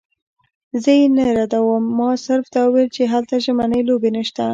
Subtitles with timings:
[0.83, 4.45] زه یې نه ردوم، ما صرف دا ویل چې هلته ژمنۍ لوبې نشته.